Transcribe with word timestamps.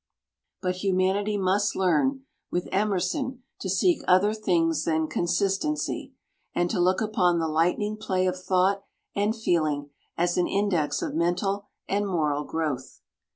But 0.63 0.77
humanity 0.77 1.37
must 1.37 1.75
learn 1.75 2.25
with 2.49 2.67
Emerson 2.71 3.43
to 3.59 3.69
seek 3.69 4.01
other 4.07 4.33
things 4.33 4.83
than 4.83 5.05
consistency, 5.07 6.13
and 6.55 6.71
to 6.71 6.79
look 6.79 7.01
upon 7.01 7.37
the 7.37 7.47
lightning 7.47 7.97
play 7.97 8.25
of 8.25 8.35
thought 8.43 8.81
and 9.15 9.35
feeling 9.35 9.91
as 10.17 10.39
an 10.39 10.47
index 10.47 11.03
of 11.03 11.13
mental 11.13 11.67
and 11.87 12.07
moral 12.07 12.45
growth. 12.45 13.01